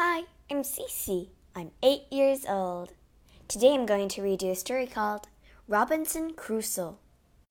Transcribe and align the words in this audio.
Hi, 0.00 0.26
I'm 0.48 0.62
Cece. 0.62 1.30
I'm 1.56 1.72
eight 1.82 2.02
years 2.12 2.46
old. 2.48 2.92
Today 3.48 3.74
I'm 3.74 3.84
going 3.84 4.08
to 4.10 4.22
read 4.22 4.44
you 4.44 4.52
a 4.52 4.54
story 4.54 4.86
called 4.86 5.26
Robinson 5.66 6.34
Crusoe. 6.34 6.98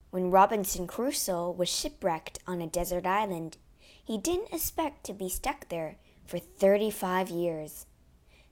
When 0.08 0.30
Robinson 0.30 0.86
Crusoe 0.86 1.50
was 1.50 1.68
shipwrecked 1.68 2.38
on 2.46 2.62
a 2.62 2.66
desert 2.66 3.04
island, 3.04 3.58
he 4.02 4.16
didn't 4.16 4.54
expect 4.54 5.04
to 5.04 5.12
be 5.12 5.28
stuck 5.28 5.68
there 5.68 5.96
for 6.24 6.38
35 6.38 7.28
years. 7.28 7.84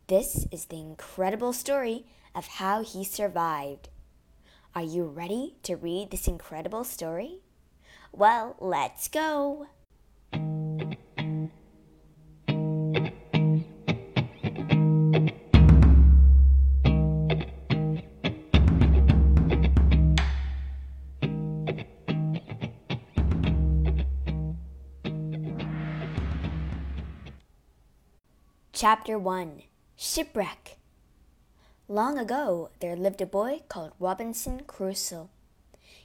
This 0.08 0.46
is 0.52 0.66
the 0.66 0.78
incredible 0.78 1.54
story 1.54 2.04
of 2.34 2.46
how 2.46 2.82
he 2.82 3.02
survived. 3.02 3.88
Are 4.74 4.82
you 4.82 5.06
ready 5.06 5.54
to 5.62 5.74
read 5.74 6.10
this 6.10 6.28
incredible 6.28 6.84
story? 6.84 7.38
Well, 8.12 8.56
let's 8.60 9.08
go. 9.08 9.68
Chapter 28.78 29.18
1 29.18 29.62
Shipwreck 29.96 30.76
Long 31.88 32.18
ago, 32.18 32.68
there 32.80 32.94
lived 32.94 33.22
a 33.22 33.26
boy 33.26 33.62
called 33.70 33.92
Robinson 33.98 34.64
Crusoe. 34.66 35.30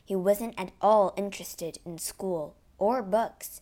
He 0.02 0.16
wasn't 0.16 0.58
at 0.58 0.72
all 0.80 1.14
interested 1.18 1.80
in 1.86 1.98
school 1.98 2.56
or 2.78 3.04
books. 3.04 3.60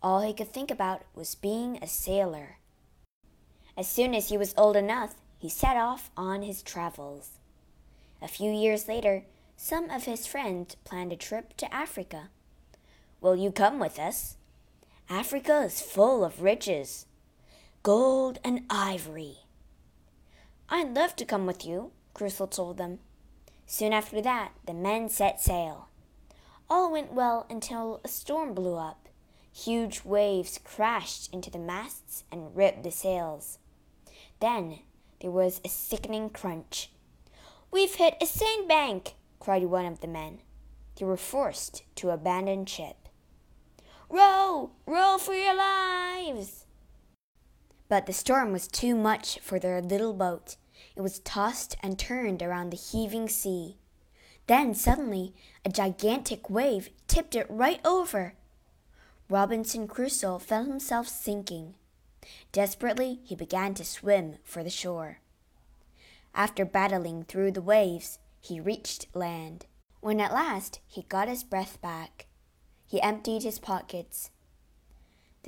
All 0.00 0.20
he 0.20 0.32
could 0.32 0.52
think 0.52 0.70
about 0.70 1.02
was 1.16 1.34
being 1.34 1.78
a 1.82 1.88
sailor. 1.88 2.58
As 3.76 3.88
soon 3.88 4.14
as 4.14 4.28
he 4.28 4.38
was 4.38 4.54
old 4.56 4.76
enough, 4.76 5.16
he 5.36 5.48
set 5.48 5.76
off 5.76 6.12
on 6.16 6.42
his 6.42 6.62
travels. 6.62 7.40
A 8.22 8.28
few 8.28 8.52
years 8.52 8.86
later, 8.86 9.24
some 9.56 9.90
of 9.90 10.04
his 10.04 10.28
friends 10.28 10.76
planned 10.84 11.12
a 11.12 11.16
trip 11.16 11.56
to 11.56 11.74
Africa. 11.74 12.28
Will 13.20 13.34
you 13.34 13.50
come 13.50 13.80
with 13.80 13.98
us? 13.98 14.36
Africa 15.10 15.62
is 15.62 15.80
full 15.80 16.24
of 16.24 16.40
riches 16.40 17.06
gold 17.88 18.38
and 18.44 18.60
ivory. 18.68 19.38
I'd 20.68 20.94
love 20.94 21.16
to 21.16 21.24
come 21.24 21.46
with 21.46 21.64
you, 21.64 21.92
Crusoe 22.12 22.44
told 22.44 22.76
them. 22.76 22.98
Soon 23.64 23.94
after 23.94 24.20
that, 24.20 24.52
the 24.66 24.74
men 24.74 25.08
set 25.08 25.40
sail. 25.40 25.88
All 26.68 26.92
went 26.92 27.14
well 27.14 27.46
until 27.48 28.02
a 28.04 28.08
storm 28.08 28.52
blew 28.52 28.74
up. 28.74 29.08
Huge 29.50 30.04
waves 30.04 30.60
crashed 30.62 31.32
into 31.32 31.50
the 31.50 31.58
masts 31.58 32.24
and 32.30 32.54
ripped 32.54 32.82
the 32.82 32.90
sails. 32.90 33.56
Then 34.38 34.80
there 35.22 35.30
was 35.30 35.62
a 35.64 35.70
sickening 35.70 36.28
crunch. 36.28 36.90
We've 37.70 37.94
hit 37.94 38.18
a 38.20 38.26
sandbank, 38.26 39.14
cried 39.40 39.64
one 39.64 39.86
of 39.86 40.00
the 40.00 40.08
men. 40.08 40.40
They 40.96 41.06
were 41.06 41.16
forced 41.16 41.84
to 41.94 42.10
abandon 42.10 42.66
ship. 42.66 43.08
Row! 44.10 44.72
Row 44.84 45.16
for 45.16 45.32
your 45.32 45.56
lives! 45.56 46.57
But 47.88 48.06
the 48.06 48.12
storm 48.12 48.52
was 48.52 48.68
too 48.68 48.94
much 48.94 49.38
for 49.40 49.58
their 49.58 49.80
little 49.80 50.12
boat. 50.12 50.56
It 50.94 51.00
was 51.00 51.20
tossed 51.20 51.76
and 51.82 51.98
turned 51.98 52.42
around 52.42 52.70
the 52.70 52.76
heaving 52.76 53.28
sea. 53.28 53.78
Then 54.46 54.74
suddenly 54.74 55.34
a 55.64 55.70
gigantic 55.70 56.48
wave 56.50 56.90
tipped 57.06 57.34
it 57.34 57.46
right 57.48 57.80
over. 57.84 58.34
Robinson 59.30 59.86
Crusoe 59.86 60.38
felt 60.38 60.68
himself 60.68 61.08
sinking. 61.08 61.74
Desperately, 62.52 63.20
he 63.24 63.34
began 63.34 63.74
to 63.74 63.84
swim 63.84 64.36
for 64.44 64.62
the 64.62 64.70
shore. 64.70 65.20
After 66.34 66.64
battling 66.64 67.24
through 67.24 67.52
the 67.52 67.62
waves, 67.62 68.18
he 68.40 68.60
reached 68.60 69.06
land. 69.14 69.66
When 70.00 70.20
at 70.20 70.32
last 70.32 70.80
he 70.86 71.02
got 71.02 71.28
his 71.28 71.42
breath 71.42 71.80
back, 71.80 72.26
he 72.86 73.02
emptied 73.02 73.42
his 73.42 73.58
pockets 73.58 74.30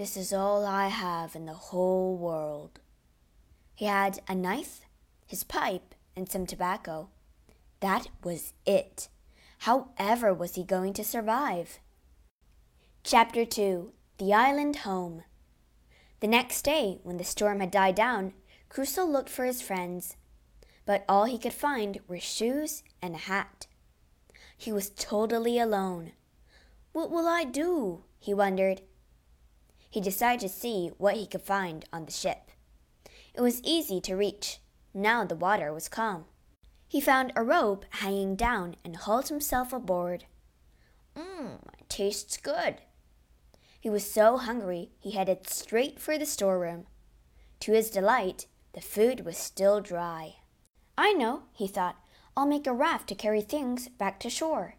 this 0.00 0.16
is 0.16 0.32
all 0.32 0.64
I 0.64 0.88
have 0.88 1.36
in 1.36 1.44
the 1.44 1.52
whole 1.52 2.16
world. 2.16 2.80
He 3.74 3.84
had 3.84 4.20
a 4.26 4.34
knife, 4.34 4.80
his 5.26 5.44
pipe, 5.44 5.94
and 6.16 6.26
some 6.26 6.46
tobacco. 6.46 7.10
That 7.80 8.08
was 8.24 8.54
it. 8.64 9.10
However 9.58 10.32
was 10.32 10.54
he 10.54 10.64
going 10.64 10.94
to 10.94 11.04
survive? 11.04 11.80
Chapter 13.04 13.44
2 13.44 13.92
The 14.16 14.32
Island 14.32 14.76
Home 14.76 15.24
The 16.20 16.28
next 16.28 16.62
day, 16.62 17.00
when 17.02 17.18
the 17.18 17.22
storm 17.22 17.60
had 17.60 17.70
died 17.70 17.94
down, 17.94 18.32
Crusoe 18.70 19.04
looked 19.04 19.28
for 19.28 19.44
his 19.44 19.60
friends, 19.60 20.16
but 20.86 21.04
all 21.10 21.26
he 21.26 21.36
could 21.36 21.52
find 21.52 22.00
were 22.08 22.18
shoes 22.18 22.82
and 23.02 23.14
a 23.14 23.18
hat. 23.18 23.66
He 24.56 24.72
was 24.72 24.88
totally 24.88 25.58
alone. 25.58 26.12
What 26.92 27.10
will 27.10 27.28
I 27.28 27.44
do? 27.44 28.04
he 28.18 28.32
wondered 28.32 28.80
he 29.90 30.00
decided 30.00 30.40
to 30.40 30.48
see 30.48 30.92
what 30.98 31.16
he 31.16 31.26
could 31.26 31.42
find 31.42 31.84
on 31.92 32.06
the 32.06 32.12
ship. 32.12 32.52
It 33.34 33.40
was 33.40 33.62
easy 33.62 34.00
to 34.02 34.16
reach. 34.16 34.60
Now 34.94 35.24
the 35.24 35.34
water 35.34 35.72
was 35.72 35.88
calm. 35.88 36.24
He 36.86 37.00
found 37.00 37.32
a 37.34 37.42
rope 37.42 37.84
hanging 37.90 38.36
down 38.36 38.76
and 38.84 38.96
hauled 38.96 39.28
himself 39.28 39.72
aboard. 39.72 40.24
Mmm, 41.16 41.58
tastes 41.88 42.36
good. 42.36 42.76
He 43.80 43.90
was 43.90 44.10
so 44.10 44.36
hungry 44.36 44.90
he 45.00 45.12
headed 45.12 45.48
straight 45.48 45.98
for 45.98 46.16
the 46.16 46.26
storeroom. 46.26 46.86
To 47.60 47.72
his 47.72 47.90
delight, 47.90 48.46
the 48.72 48.80
food 48.80 49.24
was 49.24 49.36
still 49.36 49.80
dry. 49.80 50.36
I 50.96 51.12
know, 51.12 51.42
he 51.52 51.66
thought. 51.66 51.96
I'll 52.36 52.46
make 52.46 52.66
a 52.66 52.72
raft 52.72 53.08
to 53.08 53.14
carry 53.14 53.40
things 53.40 53.88
back 53.88 54.20
to 54.20 54.30
shore. 54.30 54.76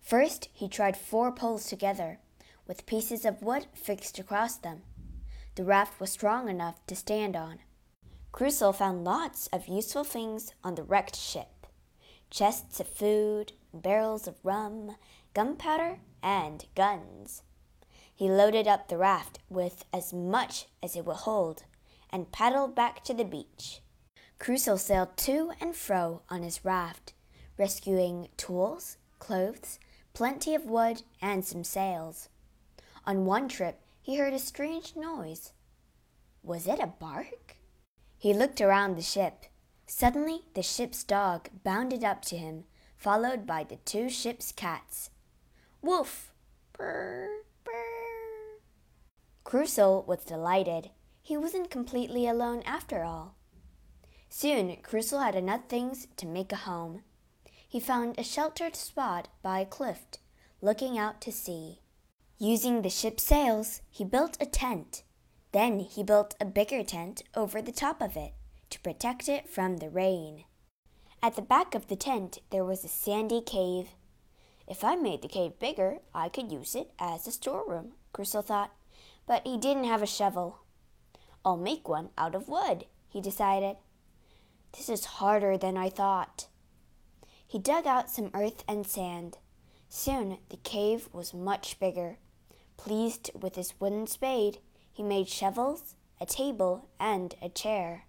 First, 0.00 0.48
he 0.52 0.68
tried 0.68 0.96
four 0.96 1.32
poles 1.32 1.66
together 1.66 2.20
with 2.68 2.86
pieces 2.86 3.24
of 3.24 3.42
wood 3.42 3.66
fixed 3.74 4.20
across 4.20 4.56
them. 4.56 4.82
The 5.56 5.64
raft 5.64 5.98
was 5.98 6.12
strong 6.12 6.48
enough 6.48 6.86
to 6.86 6.94
stand 6.94 7.34
on. 7.34 7.58
Crusoe 8.30 8.70
found 8.70 9.02
lots 9.02 9.48
of 9.48 9.66
useful 9.66 10.04
things 10.04 10.52
on 10.62 10.76
the 10.76 10.84
wrecked 10.84 11.16
ship 11.16 11.48
chests 12.30 12.78
of 12.78 12.88
food, 12.88 13.52
barrels 13.72 14.26
of 14.26 14.36
rum, 14.42 14.96
gunpowder, 15.34 15.98
and 16.22 16.66
guns. 16.74 17.42
He 18.14 18.28
loaded 18.28 18.66
up 18.66 18.88
the 18.88 18.98
raft 18.98 19.38
with 19.48 19.84
as 19.92 20.12
much 20.12 20.66
as 20.82 20.96
it 20.96 21.04
would 21.04 21.16
hold 21.16 21.64
and 22.10 22.32
paddled 22.32 22.74
back 22.74 23.04
to 23.04 23.14
the 23.14 23.24
beach. 23.24 23.80
Crusoe 24.38 24.76
sailed 24.76 25.16
to 25.18 25.52
and 25.60 25.74
fro 25.74 26.22
on 26.28 26.42
his 26.42 26.64
raft, 26.64 27.12
rescuing 27.56 28.28
tools, 28.36 28.96
clothes, 29.18 29.78
plenty 30.14 30.54
of 30.54 30.64
wood, 30.64 31.02
and 31.20 31.44
some 31.44 31.64
sails. 31.64 32.28
On 33.08 33.24
one 33.24 33.48
trip, 33.48 33.80
he 34.02 34.16
heard 34.16 34.34
a 34.34 34.38
strange 34.38 34.94
noise. 34.94 35.54
Was 36.42 36.66
it 36.66 36.78
a 36.78 36.86
bark? 36.86 37.56
He 38.18 38.34
looked 38.34 38.60
around 38.60 38.96
the 38.96 39.02
ship. 39.02 39.46
Suddenly, 39.86 40.42
the 40.52 40.62
ship's 40.62 41.04
dog 41.04 41.48
bounded 41.64 42.04
up 42.04 42.20
to 42.26 42.36
him, 42.36 42.64
followed 42.98 43.46
by 43.46 43.64
the 43.64 43.76
two 43.76 44.10
ship's 44.10 44.52
cats. 44.52 45.08
Woof! 45.80 46.34
Brr, 46.74 47.28
brr. 47.64 48.60
Crusoe 49.42 50.04
was 50.06 50.22
delighted. 50.26 50.90
He 51.22 51.38
wasn't 51.38 51.70
completely 51.70 52.28
alone 52.28 52.62
after 52.66 53.04
all. 53.04 53.36
Soon, 54.28 54.76
Crusoe 54.82 55.20
had 55.20 55.34
enough 55.34 55.62
things 55.70 56.08
to 56.18 56.26
make 56.26 56.52
a 56.52 56.56
home. 56.56 57.04
He 57.66 57.80
found 57.80 58.18
a 58.18 58.22
sheltered 58.22 58.76
spot 58.76 59.28
by 59.42 59.60
a 59.60 59.64
cliff, 59.64 60.04
looking 60.60 60.98
out 60.98 61.22
to 61.22 61.32
sea. 61.32 61.80
Using 62.40 62.82
the 62.82 62.90
ship's 62.90 63.24
sails, 63.24 63.82
he 63.90 64.04
built 64.04 64.36
a 64.40 64.46
tent. 64.46 65.02
Then 65.50 65.80
he 65.80 66.04
built 66.04 66.36
a 66.40 66.44
bigger 66.44 66.84
tent 66.84 67.24
over 67.34 67.60
the 67.60 67.72
top 67.72 68.00
of 68.00 68.16
it 68.16 68.32
to 68.70 68.78
protect 68.78 69.28
it 69.28 69.48
from 69.48 69.78
the 69.78 69.90
rain. 69.90 70.44
At 71.20 71.34
the 71.34 71.42
back 71.42 71.74
of 71.74 71.88
the 71.88 71.96
tent, 71.96 72.38
there 72.50 72.64
was 72.64 72.84
a 72.84 72.88
sandy 72.88 73.40
cave. 73.40 73.88
If 74.68 74.84
I 74.84 74.94
made 74.94 75.22
the 75.22 75.28
cave 75.28 75.58
bigger, 75.58 75.98
I 76.14 76.28
could 76.28 76.52
use 76.52 76.76
it 76.76 76.92
as 77.00 77.26
a 77.26 77.32
storeroom, 77.32 77.94
Crusoe 78.12 78.42
thought. 78.42 78.70
But 79.26 79.44
he 79.44 79.58
didn't 79.58 79.84
have 79.84 80.02
a 80.02 80.06
shovel. 80.06 80.60
I'll 81.44 81.56
make 81.56 81.88
one 81.88 82.10
out 82.16 82.36
of 82.36 82.48
wood, 82.48 82.84
he 83.08 83.20
decided. 83.20 83.78
This 84.76 84.88
is 84.88 85.04
harder 85.06 85.58
than 85.58 85.76
I 85.76 85.88
thought. 85.90 86.46
He 87.44 87.58
dug 87.58 87.84
out 87.84 88.10
some 88.10 88.30
earth 88.32 88.62
and 88.68 88.86
sand. 88.86 89.38
Soon 89.88 90.38
the 90.50 90.58
cave 90.58 91.08
was 91.12 91.34
much 91.34 91.80
bigger. 91.80 92.18
Pleased 92.78 93.30
with 93.38 93.56
his 93.56 93.74
wooden 93.78 94.06
spade, 94.06 94.58
he 94.90 95.02
made 95.02 95.28
shovels, 95.28 95.94
a 96.18 96.24
table, 96.24 96.88
and 96.98 97.34
a 97.42 97.50
chair. 97.50 98.04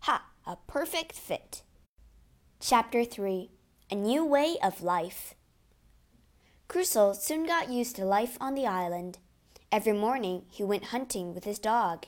Ha! 0.00 0.26
A 0.44 0.56
perfect 0.66 1.12
fit. 1.12 1.62
Chapter 2.60 3.04
3 3.04 3.50
A 3.90 3.94
New 3.94 4.24
Way 4.26 4.56
of 4.62 4.82
Life. 4.82 5.34
Crusoe 6.68 7.12
soon 7.12 7.46
got 7.46 7.70
used 7.70 7.96
to 7.96 8.04
life 8.04 8.36
on 8.40 8.54
the 8.54 8.66
island. 8.66 9.18
Every 9.70 9.92
morning 9.92 10.46
he 10.50 10.64
went 10.64 10.86
hunting 10.86 11.32
with 11.32 11.44
his 11.44 11.58
dog. 11.58 12.06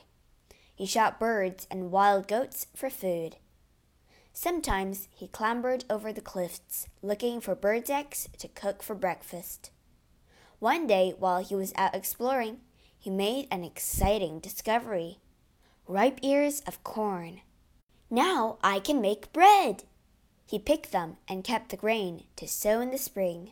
He 0.75 0.85
shot 0.85 1.19
birds 1.19 1.65
and 1.71 1.91
wild 1.91 2.27
goats 2.27 2.67
for 2.75 2.89
food. 2.89 3.37
Sometimes 4.33 5.07
he 5.11 5.29
clambered 5.29 5.85
over 5.89 6.11
the 6.11 6.19
cliffs 6.19 6.87
looking 7.01 7.39
for 7.39 7.55
birds' 7.55 7.89
eggs 7.89 8.27
to 8.39 8.49
cook 8.49 8.83
for 8.83 8.95
breakfast. 8.95 9.71
One 10.59 10.87
day, 10.87 11.13
while 11.17 11.43
he 11.43 11.55
was 11.55 11.73
out 11.75 11.95
exploring, 11.95 12.61
he 12.97 13.09
made 13.09 13.47
an 13.51 13.63
exciting 13.63 14.39
discovery 14.39 15.19
ripe 15.87 16.19
ears 16.23 16.61
of 16.65 16.83
corn. 16.83 17.41
Now 18.09 18.57
I 18.63 18.79
can 18.79 19.01
make 19.01 19.33
bread! 19.33 19.83
He 20.47 20.57
picked 20.59 20.91
them 20.91 21.17
and 21.27 21.43
kept 21.43 21.69
the 21.69 21.77
grain 21.77 22.23
to 22.37 22.47
sow 22.47 22.81
in 22.81 22.91
the 22.91 22.97
spring. 22.97 23.51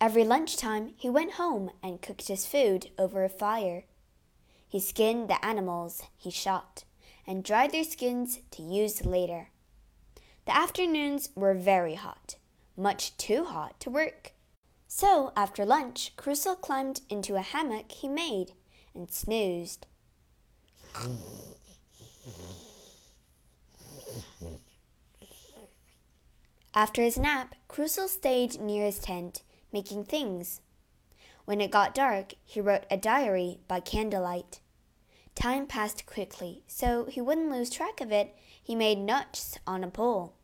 Every 0.00 0.24
lunchtime 0.24 0.94
he 0.96 1.08
went 1.08 1.32
home 1.32 1.70
and 1.82 2.02
cooked 2.02 2.28
his 2.28 2.46
food 2.46 2.90
over 2.98 3.24
a 3.24 3.28
fire. 3.28 3.84
He 4.68 4.80
skinned 4.80 5.28
the 5.28 5.44
animals 5.44 6.02
he 6.16 6.30
shot 6.30 6.84
and 7.26 7.44
dried 7.44 7.72
their 7.72 7.84
skins 7.84 8.40
to 8.52 8.62
use 8.62 9.04
later. 9.04 9.50
The 10.46 10.56
afternoons 10.56 11.30
were 11.34 11.54
very 11.54 11.94
hot, 11.94 12.36
much 12.76 13.16
too 13.16 13.44
hot 13.44 13.78
to 13.80 13.90
work. 13.90 14.32
So 14.98 15.30
after 15.36 15.66
lunch, 15.66 16.12
Crusoe 16.16 16.54
climbed 16.54 17.02
into 17.10 17.34
a 17.34 17.42
hammock 17.42 17.92
he 17.92 18.08
made 18.08 18.52
and 18.94 19.10
snoozed. 19.10 19.84
After 26.74 27.02
his 27.02 27.18
nap, 27.18 27.54
Crusoe 27.68 28.06
stayed 28.06 28.58
near 28.58 28.86
his 28.86 28.98
tent, 28.98 29.42
making 29.70 30.04
things. 30.04 30.62
When 31.44 31.60
it 31.60 31.70
got 31.70 31.94
dark, 31.94 32.32
he 32.42 32.62
wrote 32.62 32.86
a 32.90 32.96
diary 32.96 33.58
by 33.68 33.80
candlelight. 33.80 34.60
Time 35.34 35.66
passed 35.66 36.06
quickly, 36.06 36.62
so 36.66 37.04
he 37.04 37.20
wouldn't 37.20 37.50
lose 37.50 37.68
track 37.68 38.00
of 38.00 38.12
it. 38.12 38.34
He 38.62 38.74
made 38.74 38.96
nuts 38.96 39.58
on 39.66 39.84
a 39.84 39.88
pole, 39.88 40.36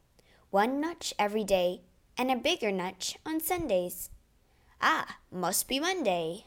one 0.50 0.78
nutch 0.78 1.14
every 1.18 1.42
day, 1.42 1.80
and 2.18 2.30
a 2.30 2.36
bigger 2.36 2.70
nutch 2.70 3.16
on 3.24 3.40
Sundays. 3.40 4.10
Ah, 4.84 5.18
must 5.30 5.68
be 5.68 5.78
Monday. 5.78 6.46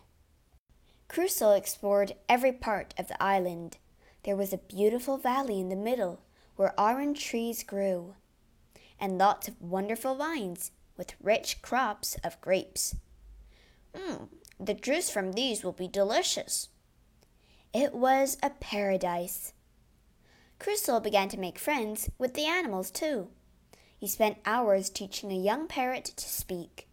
Crusoe 1.07 1.51
explored 1.51 2.15
every 2.27 2.51
part 2.51 2.93
of 2.97 3.07
the 3.07 3.21
island. 3.23 3.77
There 4.23 4.35
was 4.35 4.51
a 4.51 4.57
beautiful 4.57 5.17
valley 5.17 5.61
in 5.61 5.69
the 5.69 5.75
middle 5.77 6.19
where 6.57 6.77
orange 6.77 7.23
trees 7.23 7.63
grew 7.63 8.15
and 8.99 9.17
lots 9.17 9.47
of 9.47 9.61
wonderful 9.61 10.15
vines 10.15 10.71
with 10.97 11.15
rich 11.21 11.61
crops 11.61 12.17
of 12.23 12.39
grapes. 12.41 12.95
Mm, 13.93 14.27
the 14.59 14.73
juice 14.73 15.09
from 15.09 15.33
these 15.33 15.63
will 15.63 15.71
be 15.71 15.87
delicious. 15.87 16.69
It 17.73 17.93
was 17.93 18.37
a 18.43 18.49
paradise. 18.49 19.53
Crusoe 20.59 20.99
began 20.99 21.29
to 21.29 21.39
make 21.39 21.59
friends 21.59 22.09
with 22.17 22.33
the 22.33 22.45
animals 22.45 22.91
too. 22.91 23.29
He 23.97 24.07
spent 24.07 24.37
hours 24.45 24.89
teaching 24.89 25.31
a 25.31 25.35
young 25.35 25.67
parrot 25.67 26.05
to 26.05 26.27
speak. 26.29 26.87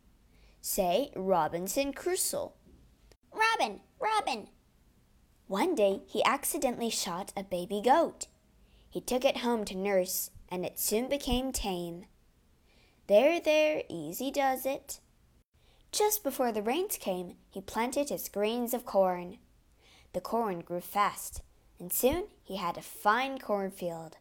Say 0.64 1.10
Robinson 1.16 1.92
Crusoe. 1.92 2.52
Robin, 3.32 3.80
Robin. 3.98 4.46
One 5.48 5.74
day 5.74 6.02
he 6.06 6.22
accidentally 6.24 6.88
shot 6.88 7.32
a 7.36 7.42
baby 7.42 7.82
goat. 7.84 8.28
He 8.88 9.00
took 9.00 9.24
it 9.24 9.38
home 9.38 9.64
to 9.64 9.76
nurse 9.76 10.30
and 10.48 10.64
it 10.64 10.78
soon 10.78 11.08
became 11.08 11.50
tame. 11.50 12.04
There, 13.08 13.40
there, 13.40 13.82
easy 13.88 14.30
does 14.30 14.64
it. 14.64 15.00
Just 15.90 16.22
before 16.22 16.52
the 16.52 16.62
rains 16.62 16.96
came, 16.96 17.34
he 17.50 17.60
planted 17.60 18.08
his 18.08 18.28
grains 18.28 18.72
of 18.72 18.86
corn. 18.86 19.38
The 20.12 20.20
corn 20.20 20.60
grew 20.60 20.80
fast, 20.80 21.42
and 21.80 21.92
soon 21.92 22.28
he 22.44 22.58
had 22.58 22.78
a 22.78 22.82
fine 22.82 23.40
cornfield. 23.40 24.16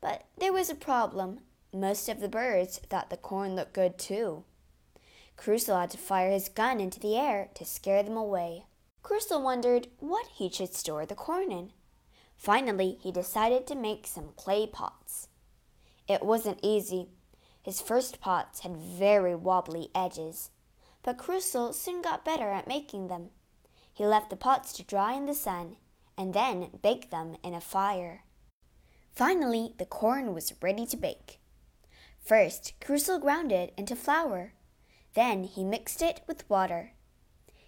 But 0.00 0.24
there 0.38 0.54
was 0.54 0.70
a 0.70 0.74
problem. 0.74 1.40
Most 1.70 2.08
of 2.08 2.20
the 2.20 2.30
birds 2.30 2.78
thought 2.78 3.10
the 3.10 3.18
corn 3.18 3.54
looked 3.54 3.74
good 3.74 3.98
too. 3.98 4.44
Crusoe 5.36 5.78
had 5.78 5.90
to 5.90 5.98
fire 5.98 6.30
his 6.30 6.48
gun 6.48 6.80
into 6.80 7.00
the 7.00 7.16
air 7.16 7.48
to 7.54 7.64
scare 7.64 8.02
them 8.02 8.16
away. 8.16 8.64
Crusoe 9.02 9.38
wondered 9.38 9.88
what 9.98 10.26
he 10.28 10.48
should 10.48 10.74
store 10.74 11.04
the 11.04 11.14
corn 11.14 11.52
in. 11.52 11.72
Finally, 12.36 12.98
he 13.00 13.12
decided 13.12 13.66
to 13.66 13.74
make 13.74 14.06
some 14.06 14.30
clay 14.36 14.66
pots. 14.66 15.28
It 16.08 16.22
wasn't 16.22 16.60
easy. 16.62 17.08
His 17.62 17.80
first 17.80 18.20
pots 18.20 18.60
had 18.60 18.76
very 18.76 19.34
wobbly 19.34 19.90
edges, 19.94 20.50
but 21.02 21.18
Crusoe 21.18 21.72
soon 21.72 22.02
got 22.02 22.24
better 22.24 22.50
at 22.50 22.68
making 22.68 23.08
them. 23.08 23.30
He 23.92 24.06
left 24.06 24.30
the 24.30 24.36
pots 24.36 24.72
to 24.74 24.82
dry 24.82 25.14
in 25.14 25.26
the 25.26 25.34
sun 25.34 25.76
and 26.16 26.34
then 26.34 26.78
baked 26.82 27.10
them 27.10 27.36
in 27.42 27.54
a 27.54 27.60
fire. 27.60 28.24
Finally, 29.12 29.74
the 29.78 29.86
corn 29.86 30.34
was 30.34 30.52
ready 30.60 30.86
to 30.86 30.96
bake. 30.96 31.40
First, 32.20 32.72
Crusoe 32.80 33.18
ground 33.18 33.52
it 33.52 33.72
into 33.76 33.94
flour. 33.94 34.54
Then 35.14 35.44
he 35.44 35.64
mixed 35.64 36.02
it 36.02 36.20
with 36.26 36.48
water. 36.50 36.92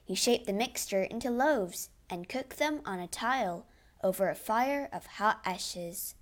He 0.04 0.14
shaped 0.14 0.46
the 0.46 0.52
mixture 0.52 1.02
into 1.02 1.30
loaves 1.30 1.90
and 2.10 2.28
cooked 2.28 2.58
them 2.58 2.80
on 2.84 3.00
a 3.00 3.08
tile 3.08 3.66
over 4.02 4.28
a 4.28 4.34
fire 4.34 4.88
of 4.92 5.06
hot 5.06 5.40
ashes. 5.44 6.14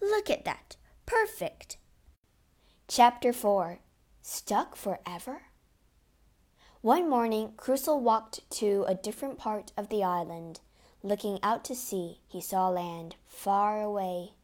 Look 0.00 0.28
at 0.28 0.44
that! 0.44 0.76
Perfect! 1.06 1.78
Chapter 2.88 3.32
4 3.32 3.80
Stuck 4.22 4.76
Forever? 4.76 5.42
One 6.80 7.08
morning, 7.08 7.54
Crusoe 7.56 7.96
walked 7.96 8.48
to 8.58 8.84
a 8.86 8.94
different 8.94 9.38
part 9.38 9.72
of 9.76 9.88
the 9.88 10.04
island. 10.04 10.60
Looking 11.02 11.38
out 11.42 11.64
to 11.64 11.74
sea, 11.74 12.20
he 12.26 12.40
saw 12.40 12.68
land 12.68 13.16
far 13.26 13.82
away. 13.82 14.34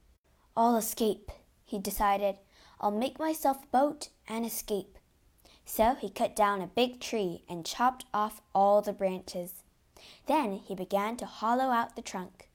I'll 0.57 0.77
escape, 0.77 1.31
he 1.65 1.79
decided. 1.79 2.39
I'll 2.81 2.91
make 2.91 3.19
myself 3.19 3.65
a 3.65 3.67
boat 3.67 4.09
and 4.27 4.47
escape. 4.47 4.99
So 5.73 5.95
he 5.95 6.11
cut 6.11 6.35
down 6.35 6.61
a 6.61 6.67
big 6.67 6.99
tree 6.99 7.45
and 7.49 7.65
chopped 7.65 8.05
off 8.13 8.43
all 8.53 8.83
the 8.83 8.93
branches. 8.93 9.63
Then 10.27 10.55
he 10.55 10.75
began 10.75 11.17
to 11.19 11.27
hollow 11.27 11.71
out 11.71 11.95
the 11.95 12.03
trunk. 12.03 12.49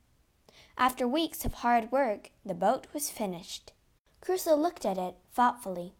After 0.78 1.08
weeks 1.08 1.46
of 1.46 1.54
hard 1.54 1.94
work, 1.94 2.32
the 2.46 2.54
boat 2.54 2.88
was 2.94 3.10
finished. 3.10 3.72
Crusoe 4.20 4.58
looked 4.58 4.86
at 4.86 4.98
it 4.98 5.16
thoughtfully. 5.34 5.94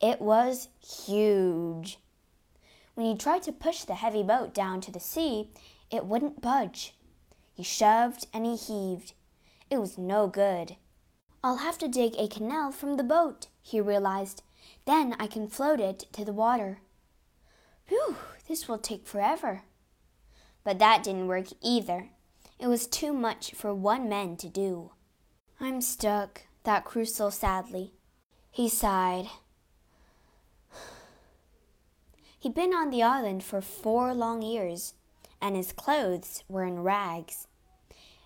It 0.00 0.18
was 0.18 0.68
huge. 0.80 1.98
When 2.94 3.04
he 3.04 3.18
tried 3.18 3.42
to 3.42 3.52
push 3.52 3.84
the 3.84 3.96
heavy 3.96 4.22
boat 4.22 4.54
down 4.54 4.80
to 4.80 4.90
the 4.90 4.98
sea, 4.98 5.50
it 5.90 6.06
wouldn't 6.06 6.40
budge. 6.40 6.94
He 7.52 7.64
shoved 7.64 8.28
and 8.32 8.46
he 8.46 8.56
heaved. 8.56 9.12
It 9.68 9.76
was 9.76 9.98
no 9.98 10.26
good. 10.26 10.76
I'll 11.44 11.58
have 11.58 11.76
to 11.78 11.86
dig 11.86 12.14
a 12.16 12.28
canal 12.28 12.72
from 12.72 12.96
the 12.96 13.04
boat, 13.04 13.48
he 13.60 13.78
realized. 13.78 14.42
Then 14.84 15.16
I 15.18 15.26
can 15.26 15.48
float 15.48 15.80
it 15.80 16.04
to 16.12 16.24
the 16.24 16.32
water. 16.32 16.78
Whew, 17.88 18.16
this 18.48 18.68
will 18.68 18.78
take 18.78 19.06
forever. 19.06 19.62
But 20.64 20.78
that 20.78 21.02
didn't 21.02 21.28
work 21.28 21.46
either. 21.62 22.10
It 22.58 22.68
was 22.68 22.86
too 22.86 23.12
much 23.12 23.52
for 23.52 23.74
one 23.74 24.08
man 24.08 24.36
to 24.38 24.48
do. 24.48 24.92
I'm 25.60 25.80
stuck, 25.80 26.42
thought 26.64 26.84
Crusoe 26.84 27.30
sadly. 27.30 27.92
He 28.50 28.68
sighed. 28.68 29.26
He'd 32.38 32.54
been 32.54 32.74
on 32.74 32.90
the 32.90 33.02
island 33.02 33.42
for 33.42 33.60
four 33.60 34.14
long 34.14 34.40
years, 34.42 34.94
and 35.40 35.56
his 35.56 35.72
clothes 35.72 36.44
were 36.48 36.64
in 36.64 36.82
rags. 36.82 37.46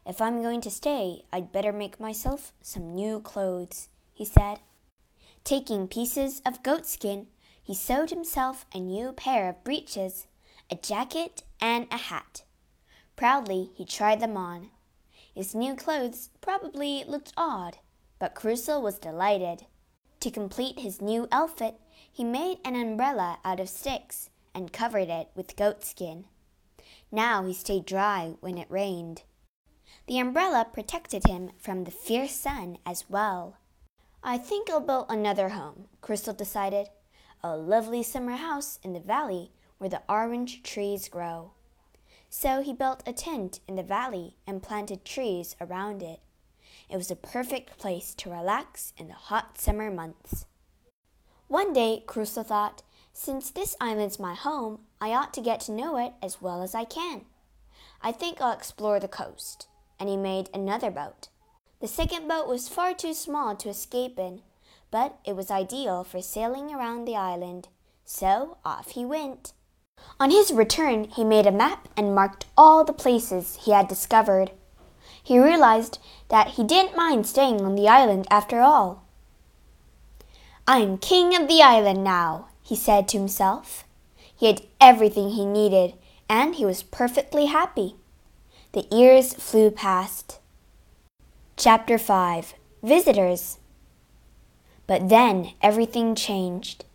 If 0.06 0.20
I'm 0.20 0.42
going 0.42 0.60
to 0.62 0.70
stay, 0.70 1.22
I'd 1.32 1.52
better 1.52 1.72
make 1.72 2.00
myself 2.00 2.52
some 2.60 2.94
new 2.94 3.20
clothes, 3.20 3.88
he 4.12 4.24
said. 4.24 4.60
Taking 5.44 5.88
pieces 5.88 6.40
of 6.46 6.62
goatskin, 6.62 7.26
he 7.62 7.74
sewed 7.74 8.10
himself 8.10 8.66
a 8.74 8.80
new 8.80 9.12
pair 9.12 9.48
of 9.48 9.64
breeches, 9.64 10.26
a 10.70 10.76
jacket, 10.76 11.42
and 11.60 11.86
a 11.90 11.96
hat. 11.96 12.42
Proudly, 13.16 13.70
he 13.74 13.84
tried 13.84 14.20
them 14.20 14.36
on. 14.36 14.70
His 15.34 15.54
new 15.54 15.74
clothes 15.74 16.30
probably 16.40 17.04
looked 17.04 17.32
odd, 17.36 17.78
but 18.18 18.34
Crusoe 18.34 18.80
was 18.80 18.98
delighted. 18.98 19.66
To 20.20 20.30
complete 20.30 20.80
his 20.80 21.00
new 21.00 21.28
outfit, 21.32 21.76
he 22.12 22.24
made 22.24 22.58
an 22.64 22.76
umbrella 22.76 23.38
out 23.44 23.60
of 23.60 23.68
sticks 23.68 24.30
and 24.54 24.72
covered 24.72 25.08
it 25.08 25.30
with 25.34 25.56
goatskin. 25.56 26.24
Now 27.10 27.44
he 27.44 27.54
stayed 27.54 27.86
dry 27.86 28.34
when 28.40 28.58
it 28.58 28.70
rained. 28.70 29.22
The 30.06 30.18
umbrella 30.18 30.66
protected 30.72 31.26
him 31.26 31.50
from 31.58 31.84
the 31.84 31.90
fierce 31.90 32.34
sun 32.34 32.78
as 32.84 33.08
well. 33.08 33.56
I 34.22 34.36
think 34.36 34.68
I'll 34.68 34.80
build 34.80 35.06
another 35.08 35.50
home, 35.50 35.86
Crusoe 36.02 36.34
decided. 36.34 36.88
A 37.42 37.56
lovely 37.56 38.02
summer 38.02 38.36
house 38.36 38.78
in 38.82 38.92
the 38.92 39.00
valley 39.00 39.50
where 39.78 39.88
the 39.88 40.02
orange 40.08 40.62
trees 40.62 41.08
grow. 41.08 41.52
So 42.28 42.60
he 42.60 42.74
built 42.74 43.02
a 43.06 43.14
tent 43.14 43.60
in 43.66 43.76
the 43.76 43.82
valley 43.82 44.36
and 44.46 44.62
planted 44.62 45.06
trees 45.06 45.56
around 45.58 46.02
it. 46.02 46.20
It 46.90 46.98
was 46.98 47.10
a 47.10 47.16
perfect 47.16 47.78
place 47.78 48.14
to 48.16 48.30
relax 48.30 48.92
in 48.98 49.08
the 49.08 49.14
hot 49.14 49.58
summer 49.58 49.90
months. 49.90 50.44
One 51.48 51.72
day, 51.72 52.04
Crusoe 52.06 52.42
thought, 52.42 52.82
since 53.12 53.50
this 53.50 53.74
island's 53.80 54.20
my 54.20 54.34
home, 54.34 54.80
I 55.00 55.14
ought 55.14 55.32
to 55.34 55.40
get 55.40 55.60
to 55.60 55.72
know 55.72 55.96
it 55.96 56.12
as 56.22 56.42
well 56.42 56.62
as 56.62 56.74
I 56.74 56.84
can. 56.84 57.24
I 58.02 58.12
think 58.12 58.40
I'll 58.40 58.52
explore 58.52 59.00
the 59.00 59.08
coast. 59.08 59.66
and 60.00 60.08
he 60.08 60.16
made 60.16 60.48
another 60.54 60.90
boat. 60.90 61.28
The 61.80 61.88
second 61.88 62.28
boat 62.28 62.46
was 62.46 62.68
far 62.68 62.92
too 62.92 63.14
small 63.14 63.56
to 63.56 63.70
escape 63.70 64.18
in, 64.18 64.42
but 64.90 65.18
it 65.24 65.34
was 65.34 65.50
ideal 65.50 66.04
for 66.04 66.20
sailing 66.20 66.74
around 66.74 67.06
the 67.06 67.16
island, 67.16 67.68
so 68.04 68.58
off 68.66 68.90
he 68.90 69.04
went. 69.04 69.54
On 70.18 70.30
his 70.30 70.52
return, 70.52 71.04
he 71.04 71.24
made 71.24 71.46
a 71.46 71.52
map 71.52 71.88
and 71.96 72.14
marked 72.14 72.44
all 72.56 72.84
the 72.84 72.92
places 72.92 73.60
he 73.62 73.70
had 73.70 73.88
discovered. 73.88 74.50
He 75.22 75.38
realized 75.38 75.98
that 76.28 76.48
he 76.48 76.64
didn't 76.64 76.96
mind 76.96 77.26
staying 77.26 77.62
on 77.62 77.76
the 77.76 77.88
island 77.88 78.26
after 78.30 78.60
all. 78.60 79.04
I'm 80.66 80.98
king 80.98 81.34
of 81.34 81.48
the 81.48 81.62
island 81.62 82.04
now, 82.04 82.48
he 82.62 82.76
said 82.76 83.08
to 83.08 83.18
himself. 83.18 83.84
He 84.36 84.46
had 84.46 84.62
everything 84.80 85.30
he 85.30 85.46
needed, 85.46 85.94
and 86.28 86.54
he 86.54 86.66
was 86.66 86.82
perfectly 86.82 87.46
happy. 87.46 87.96
The 88.72 88.86
years 88.90 89.32
flew 89.32 89.70
past. 89.70 90.39
Chapter 91.62 91.98
5 91.98 92.54
Visitors 92.82 93.58
But 94.86 95.10
then 95.10 95.50
everything 95.60 96.14
changed. 96.14 96.86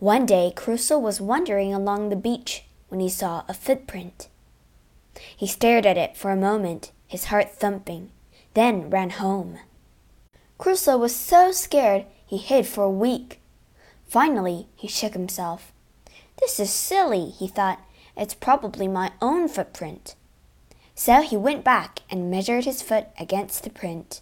One 0.00 0.26
day 0.26 0.52
Crusoe 0.56 0.98
was 0.98 1.20
wandering 1.20 1.72
along 1.72 2.08
the 2.08 2.16
beach 2.16 2.64
when 2.88 2.98
he 2.98 3.08
saw 3.08 3.44
a 3.46 3.54
footprint. 3.54 4.26
He 5.36 5.46
stared 5.46 5.86
at 5.86 5.96
it 5.96 6.16
for 6.16 6.32
a 6.32 6.36
moment, 6.36 6.90
his 7.06 7.26
heart 7.26 7.52
thumping, 7.52 8.10
then 8.54 8.90
ran 8.90 9.10
home. 9.10 9.60
Crusoe 10.58 10.98
was 10.98 11.14
so 11.14 11.52
scared 11.52 12.04
he 12.26 12.38
hid 12.38 12.66
for 12.66 12.82
a 12.82 12.90
week. 12.90 13.40
Finally, 14.08 14.66
he 14.74 14.88
shook 14.88 15.12
himself. 15.12 15.72
This 16.40 16.58
is 16.58 16.72
silly, 16.72 17.30
he 17.30 17.46
thought. 17.46 17.78
It's 18.16 18.34
probably 18.34 18.88
my 18.88 19.12
own 19.22 19.46
footprint. 19.46 20.16
So 20.98 21.22
he 21.22 21.36
went 21.36 21.62
back 21.62 22.00
and 22.10 22.28
measured 22.28 22.64
his 22.64 22.82
foot 22.82 23.06
against 23.20 23.62
the 23.62 23.70
print. 23.70 24.20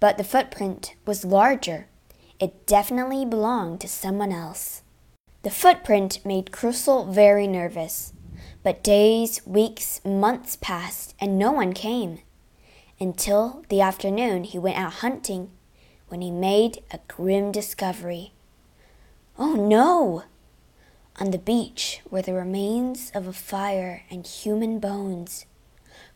But 0.00 0.18
the 0.18 0.24
footprint 0.24 0.96
was 1.06 1.24
larger. 1.24 1.86
It 2.40 2.66
definitely 2.66 3.24
belonged 3.24 3.82
to 3.82 3.88
someone 3.88 4.32
else. 4.32 4.82
The 5.44 5.50
footprint 5.50 6.18
made 6.24 6.50
Crusoe 6.50 7.04
very 7.04 7.46
nervous. 7.46 8.12
But 8.64 8.82
days, 8.82 9.46
weeks, 9.46 10.00
months 10.04 10.56
passed, 10.56 11.14
and 11.20 11.38
no 11.38 11.52
one 11.52 11.72
came. 11.72 12.18
Until 12.98 13.64
the 13.68 13.80
afternoon 13.80 14.42
he 14.42 14.58
went 14.58 14.78
out 14.78 14.94
hunting, 14.94 15.52
when 16.08 16.20
he 16.20 16.32
made 16.32 16.82
a 16.90 16.98
grim 17.06 17.52
discovery. 17.52 18.32
Oh 19.38 19.52
no! 19.52 20.24
On 21.20 21.30
the 21.30 21.38
beach 21.38 22.00
were 22.10 22.22
the 22.22 22.34
remains 22.34 23.12
of 23.14 23.28
a 23.28 23.32
fire 23.32 24.02
and 24.10 24.26
human 24.26 24.80
bones. 24.80 25.46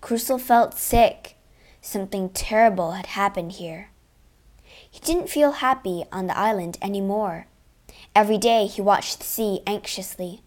Crusoe 0.01 0.39
felt 0.39 0.79
sick. 0.79 1.37
Something 1.81 2.31
terrible 2.31 2.93
had 2.93 3.07
happened 3.07 3.53
here. 3.53 3.91
He 4.91 5.01
didn't 5.01 5.31
feel 5.31 5.53
happy 5.53 6.05
on 6.11 6.27
the 6.27 6.37
island 6.37 6.79
any 6.81 7.01
more. 7.01 7.47
Every 8.15 8.39
day 8.39 8.67
he 8.67 8.83
watched 8.83 9.19
the 9.19 9.25
sea 9.25 9.61
anxiously. 9.67 10.43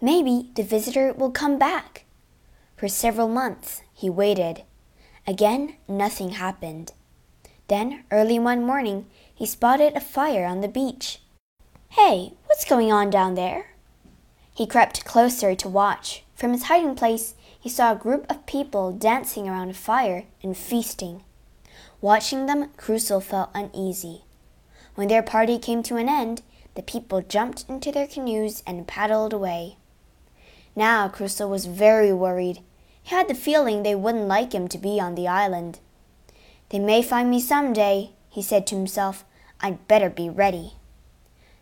Maybe 0.00 0.50
the 0.54 0.62
visitor 0.62 1.12
will 1.12 1.30
come 1.30 1.58
back. 1.58 2.04
For 2.76 2.88
several 2.88 3.28
months 3.28 3.82
he 3.92 4.10
waited. 4.10 4.62
Again, 5.26 5.76
nothing 5.88 6.30
happened. 6.30 6.92
Then, 7.68 8.04
early 8.10 8.38
one 8.38 8.66
morning, 8.66 9.06
he 9.32 9.46
spotted 9.46 9.94
a 9.94 10.00
fire 10.00 10.44
on 10.44 10.60
the 10.60 10.68
beach. 10.68 11.20
Hey, 11.90 12.32
what's 12.46 12.64
going 12.64 12.92
on 12.92 13.10
down 13.10 13.34
there? 13.34 13.66
He 14.54 14.66
crept 14.66 15.04
closer 15.04 15.54
to 15.54 15.68
watch. 15.68 16.24
From 16.34 16.52
his 16.52 16.64
hiding 16.64 16.96
place, 16.96 17.34
he 17.62 17.68
saw 17.68 17.92
a 17.92 17.96
group 17.96 18.28
of 18.28 18.44
people 18.44 18.90
dancing 18.90 19.48
around 19.48 19.70
a 19.70 19.74
fire 19.74 20.24
and 20.42 20.56
feasting. 20.56 21.22
Watching 22.00 22.46
them, 22.46 22.70
Crusoe 22.76 23.20
felt 23.20 23.50
uneasy. 23.54 24.24
When 24.96 25.06
their 25.06 25.22
party 25.22 25.60
came 25.60 25.84
to 25.84 25.96
an 25.96 26.08
end, 26.08 26.42
the 26.74 26.82
people 26.82 27.20
jumped 27.22 27.64
into 27.68 27.92
their 27.92 28.08
canoes 28.08 28.64
and 28.66 28.88
paddled 28.88 29.32
away. 29.32 29.76
Now 30.74 31.08
Crusoe 31.08 31.46
was 31.46 31.66
very 31.66 32.12
worried. 32.12 32.58
He 33.00 33.14
had 33.14 33.28
the 33.28 33.34
feeling 33.34 33.84
they 33.84 33.94
wouldn't 33.94 34.26
like 34.26 34.52
him 34.52 34.66
to 34.66 34.76
be 34.76 34.98
on 34.98 35.14
the 35.14 35.28
island. 35.28 35.78
They 36.70 36.80
may 36.80 37.00
find 37.00 37.30
me 37.30 37.38
some 37.38 37.72
day, 37.72 38.10
he 38.28 38.42
said 38.42 38.66
to 38.66 38.74
himself. 38.74 39.24
I'd 39.60 39.86
better 39.86 40.10
be 40.10 40.28
ready. 40.28 40.72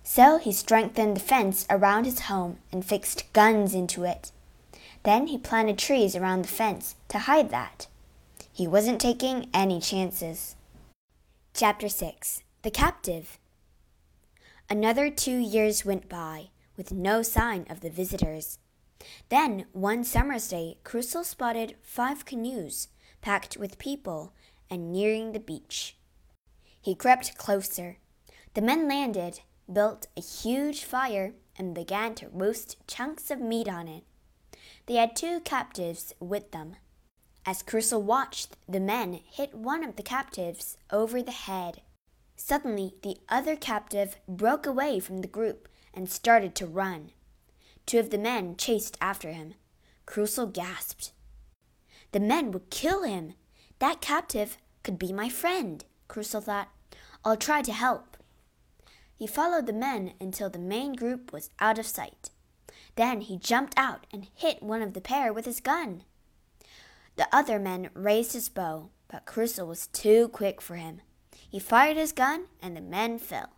So 0.03 0.39
he 0.39 0.51
strengthened 0.51 1.17
the 1.17 1.21
fence 1.21 1.67
around 1.69 2.05
his 2.05 2.21
home 2.21 2.57
and 2.73 2.87
fixed 2.87 3.31
guns 3.35 3.75
into 3.75 4.05
it. 4.05 4.33
Then 5.03 5.29
he 5.29 5.39
planted 5.39 5.79
trees 5.79 6.15
around 6.15 6.43
the 6.43 6.49
fence 6.49 6.95
to 7.09 7.21
hide 7.21 7.51
that. 7.51 7.87
He 8.53 8.67
wasn't 8.67 9.01
taking 9.01 9.49
any 9.55 9.81
chances. 9.81 10.57
Chapter 11.55 11.89
6 11.89 12.43
The 12.63 12.71
Captive 12.71 13.39
Another 14.69 15.11
two 15.11 15.39
years 15.39 15.85
went 15.85 16.09
by, 16.09 16.51
with 16.77 16.93
no 16.93 17.23
sign 17.23 17.67
of 17.69 17.81
the 17.81 17.91
visitors. 17.91 18.59
Then, 19.31 19.65
one 19.73 20.05
summer's 20.05 20.49
day, 20.49 20.79
Crusoe 20.85 21.23
spotted 21.23 21.77
five 21.83 22.25
canoes 22.25 22.89
packed 23.23 23.57
with 23.57 23.79
people 23.79 24.33
and 24.69 24.93
nearing 24.93 25.33
the 25.33 25.41
beach. 25.41 25.97
He 26.81 26.95
crept 26.95 27.37
closer. 27.37 27.99
The 28.55 28.63
men 28.63 28.89
landed, 28.89 29.41
built 29.71 30.07
a 30.17 30.21
huge 30.21 30.85
fire, 30.85 31.35
and 31.57 31.75
began 31.75 32.15
to 32.17 32.29
roast 32.29 32.77
chunks 32.87 33.31
of 33.31 33.41
meat 33.41 33.69
on 33.69 33.89
it. 33.89 34.05
They 34.87 34.95
had 34.95 35.15
two 35.15 35.41
captives 35.41 36.15
with 36.21 36.51
them. 36.51 36.77
As 37.47 37.63
Crusoe 37.63 37.99
watched, 37.99 38.57
the 38.69 38.81
men 38.81 39.21
hit 39.25 39.55
one 39.55 39.83
of 39.83 39.97
the 39.97 40.03
captives 40.03 40.77
over 40.91 41.23
the 41.23 41.31
head. 41.31 41.83
Suddenly, 42.37 42.95
the 43.03 43.19
other 43.29 43.57
captive 43.57 44.17
broke 44.29 44.67
away 44.67 45.01
from 45.01 45.19
the 45.19 45.29
group 45.29 45.69
and 45.95 46.11
started 46.11 46.55
to 46.57 46.67
run. 46.67 47.13
Two 47.87 47.99
of 47.99 48.11
the 48.11 48.19
men 48.19 48.57
chased 48.57 48.97
after 49.01 49.33
him. 49.33 49.55
Crusoe 50.07 50.47
gasped. 50.47 51.13
The 52.13 52.21
men 52.21 52.51
would 52.51 52.71
kill 52.71 53.03
him. 53.05 53.35
That 53.79 54.01
captive 54.01 54.59
could 54.83 54.99
be 54.99 55.13
my 55.13 55.29
friend, 55.29 55.85
Crusoe 56.09 56.41
thought. 56.41 56.69
I'll 57.25 57.37
try 57.37 57.63
to 57.63 57.73
help. 57.73 58.17
He 59.17 59.27
followed 59.27 59.67
the 59.67 59.73
men 59.73 60.15
until 60.21 60.51
the 60.51 60.59
main 60.59 60.95
group 60.95 61.33
was 61.33 61.51
out 61.61 61.79
of 61.79 61.87
sight. 61.87 62.31
Then 62.97 63.21
he 63.21 63.39
jumped 63.39 63.75
out 63.77 64.07
and 64.13 64.29
hit 64.35 64.63
one 64.63 64.83
of 64.83 64.95
the 64.95 65.01
pair 65.01 65.33
with 65.33 65.45
his 65.45 65.61
gun. 65.61 66.05
The 67.17 67.29
other 67.35 67.59
man 67.59 67.91
raised 67.95 68.33
his 68.33 68.49
bow, 68.49 68.91
but 69.09 69.27
Crusoe 69.27 69.65
was 69.65 69.87
too 69.89 70.29
quick 70.29 70.61
for 70.61 70.77
him. 70.77 71.01
He 71.51 71.59
fired 71.59 71.97
his 71.97 72.13
gun, 72.13 72.47
and 72.63 72.77
the 72.77 72.81
men 72.81 73.19
fell. 73.19 73.51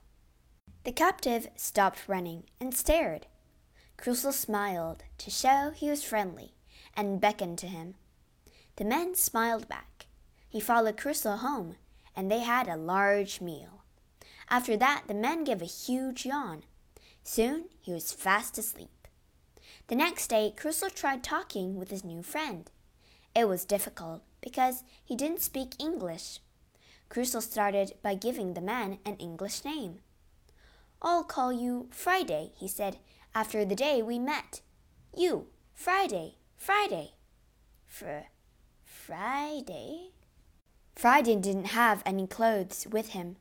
The 0.85 0.93
captive 0.93 1.49
stopped 1.55 2.09
running 2.09 2.45
and 2.61 2.75
stared. 2.75 3.27
Crusoe 3.97 4.33
smiled 4.33 5.05
to 5.19 5.31
show 5.31 5.71
he 5.75 5.89
was 5.89 6.03
friendly 6.03 6.55
and 6.97 7.21
beckoned 7.21 7.59
to 7.59 7.69
him. 7.69 7.95
The 8.77 8.85
men 8.85 9.15
smiled 9.15 9.69
back. 9.69 10.07
He 10.49 10.59
followed 10.59 10.97
Crusoe 10.97 11.37
home, 11.37 11.77
and 12.17 12.31
they 12.31 12.41
had 12.41 12.67
a 12.67 12.77
large 12.77 13.41
meal. 13.41 13.85
After 14.51 14.77
that, 14.77 15.05
the 15.07 15.15
men 15.15 15.45
gave 15.45 15.62
a 15.62 15.67
huge 15.67 16.27
yawn. 16.27 16.65
Soon 17.23 17.67
he 17.81 17.93
was 17.93 18.12
fast 18.12 18.59
asleep. 18.59 19.01
The 19.93 19.97
next 19.97 20.29
day, 20.29 20.55
Crusoe 20.57 20.89
tried 20.89 21.23
talking 21.23 21.77
with 21.77 21.91
his 21.91 22.03
new 22.03 22.23
friend. 22.23 22.71
It 23.37 23.47
was 23.47 23.67
difficult 23.67 24.23
because 24.41 24.85
he 25.05 25.15
didn't 25.15 25.43
speak 25.43 25.75
English. 25.79 26.39
Crusoe 27.11 27.41
started 27.41 27.93
by 28.03 28.15
giving 28.15 28.55
the 28.55 28.63
man 28.63 29.01
an 29.05 29.17
English 29.17 29.67
name. 29.67 29.99
I'll 31.03 31.25
call 31.25 31.53
you 31.53 31.89
Friday, 31.91 32.53
he 32.57 32.69
said, 32.69 33.01
after 33.35 33.67
the 33.67 33.75
day 33.75 34.01
we 34.01 34.19
met. 34.19 34.63
You, 35.15 35.49
Friday, 35.75 36.37
Friday. 36.57 37.11
Fr 37.87 38.33
Friday? 38.87 40.13
Friday 40.97 41.37
didn't 41.37 41.77
have 41.77 42.03
any 42.07 42.27
clothes 42.27 42.87
with 42.91 43.11
him, 43.11 43.37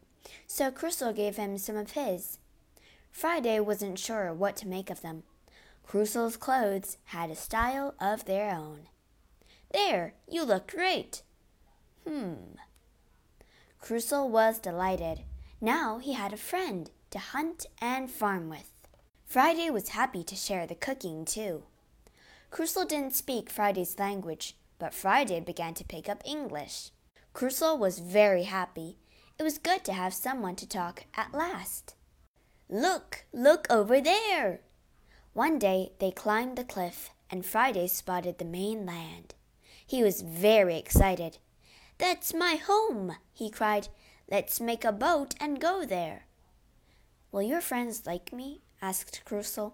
so 0.48 0.70
Crusoe 0.70 1.14
gave 1.14 1.38
him 1.38 1.58
some 1.58 1.78
of 1.78 1.92
his. 1.92 2.40
Friday 3.10 3.62
wasn't 3.62 3.98
sure 3.98 4.34
what 4.34 4.58
to 4.58 4.68
make 4.68 4.90
of 4.90 5.02
them. 5.02 5.24
Crusoe's 5.84 6.38
clothes 6.38 6.98
had 7.06 7.30
a 7.30 7.36
style 7.36 7.96
of 8.00 8.26
their 8.26 8.50
own. 8.50 8.88
There, 9.72 10.14
you 10.28 10.44
look 10.44 10.72
great. 10.72 11.24
Hmm. 12.08 12.56
Crusoe 13.80 14.26
was 14.26 14.60
delighted. 14.60 15.22
Now 15.60 16.00
he 16.00 16.14
had 16.14 16.34
a 16.34 16.38
friend 16.38 16.90
to 17.12 17.20
hunt 17.20 17.66
and 17.80 18.10
farm 18.10 18.50
with. 18.50 18.72
Friday 19.26 19.70
was 19.70 19.90
happy 19.90 20.24
to 20.24 20.36
share 20.36 20.68
the 20.68 20.76
cooking 20.76 21.26
too. 21.26 21.64
Crusoe 22.50 22.86
didn't 22.86 23.16
speak 23.16 23.50
Friday's 23.50 23.98
language, 23.98 24.56
but 24.78 24.94
Friday 24.94 25.40
began 25.40 25.74
to 25.76 25.86
pick 25.86 26.10
up 26.10 26.22
English. 26.26 26.92
Crusoe 27.34 27.76
was 27.76 28.00
very 28.00 28.44
happy. 28.44 28.98
It 29.40 29.44
was 29.44 29.58
good 29.58 29.86
to 29.86 29.94
have 29.94 30.14
someone 30.14 30.56
to 30.58 30.68
talk 30.68 31.06
at 31.16 31.34
last. 31.34 31.96
Look, 32.70 33.26
look 33.32 33.68
over 33.70 34.02
there, 34.02 34.62
one 35.34 35.58
day 35.58 35.92
they 36.00 36.12
climbed 36.12 36.58
the 36.58 36.64
cliff, 36.64 37.10
and 37.30 37.46
Friday 37.46 37.88
spotted 37.88 38.38
the 38.38 38.46
mainland. 38.46 39.34
He 39.86 40.04
was 40.04 40.22
very 40.22 40.78
excited. 40.78 41.38
That's 41.98 42.34
my 42.34 42.56
home, 42.56 43.16
he 43.34 43.50
cried. 43.50 43.88
Let's 44.30 44.60
make 44.60 44.84
a 44.84 44.92
boat 44.92 45.36
and 45.40 45.60
go 45.60 45.86
there. 45.86 46.26
Will 47.32 47.42
your 47.44 47.62
friends 47.62 48.06
like 48.06 48.34
me? 48.34 48.62
asked 48.82 49.22
Crusoe. 49.24 49.74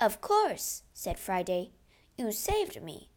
Of 0.00 0.20
course, 0.20 0.82
said 0.92 1.18
Friday. 1.18 1.72
You 2.16 2.32
saved 2.32 2.82
me. 2.82 3.08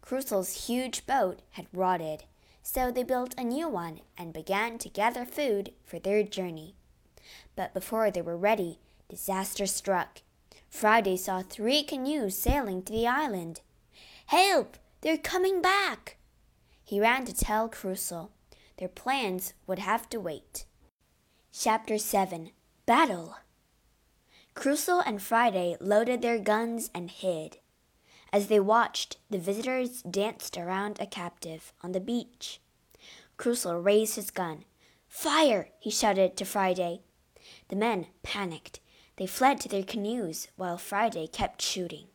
Crusoe's 0.00 0.66
huge 0.66 1.06
boat 1.06 1.40
had 1.52 1.66
rotted, 1.72 2.24
so 2.62 2.90
they 2.90 3.02
built 3.02 3.34
a 3.36 3.44
new 3.44 3.68
one 3.68 4.00
and 4.16 4.32
began 4.32 4.78
to 4.78 4.88
gather 4.88 5.24
food 5.24 5.72
for 5.84 5.98
their 5.98 6.22
journey. 6.22 6.74
But 7.56 7.74
before 7.74 8.10
they 8.10 8.22
were 8.22 8.36
ready, 8.36 8.78
disaster 9.08 9.66
struck. 9.66 10.22
Friday 10.68 11.16
saw 11.16 11.42
three 11.42 11.82
canoes 11.82 12.36
sailing 12.38 12.82
to 12.82 12.92
the 12.92 13.06
island. 13.06 13.60
Help! 14.26 14.76
They're 15.00 15.18
coming 15.18 15.62
back! 15.62 16.16
He 16.84 17.00
ran 17.00 17.24
to 17.26 17.34
tell 17.34 17.68
Crusoe. 17.68 18.30
Their 18.78 18.88
plans 18.88 19.54
would 19.66 19.78
have 19.78 20.08
to 20.10 20.20
wait. 20.20 20.64
Chapter 21.52 21.98
7 21.98 22.50
Battle 22.86 23.36
Crusoe 24.54 25.00
and 25.00 25.20
Friday 25.20 25.76
loaded 25.80 26.22
their 26.22 26.38
guns 26.38 26.90
and 26.94 27.10
hid. 27.10 27.58
As 28.32 28.48
they 28.48 28.60
watched, 28.60 29.16
the 29.30 29.38
visitors 29.38 30.02
danced 30.02 30.56
around 30.56 30.98
a 31.00 31.06
captive 31.06 31.72
on 31.82 31.92
the 31.92 32.00
beach. 32.00 32.60
Crusoe 33.36 33.78
raised 33.78 34.16
his 34.16 34.30
gun. 34.30 34.64
Fire! 35.08 35.70
he 35.78 35.90
shouted 35.90 36.36
to 36.36 36.44
Friday. 36.44 37.00
The 37.68 37.76
men 37.76 38.06
panicked. 38.22 38.80
They 39.18 39.26
fled 39.26 39.60
to 39.60 39.68
their 39.68 39.82
canoes 39.82 40.46
while 40.54 40.78
Friday 40.78 41.26
kept 41.26 41.60
shooting. 41.60 42.06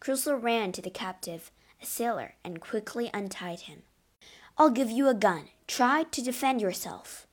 Crusoe 0.00 0.36
ran 0.36 0.72
to 0.72 0.82
the 0.82 0.90
captive, 0.90 1.52
a 1.80 1.86
sailor, 1.86 2.34
and 2.44 2.60
quickly 2.60 3.10
untied 3.14 3.60
him. 3.60 3.82
I'll 4.58 4.70
give 4.70 4.90
you 4.90 5.08
a 5.08 5.14
gun. 5.14 5.50
Try 5.68 6.02
to 6.02 6.22
defend 6.22 6.60
yourself. 6.60 7.28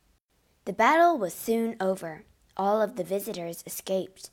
The 0.66 0.74
battle 0.74 1.18
was 1.18 1.34
soon 1.34 1.76
over. 1.80 2.24
All 2.56 2.84
of 2.84 2.98
the 2.98 3.04
visitors 3.04 3.64
escaped, 3.66 4.30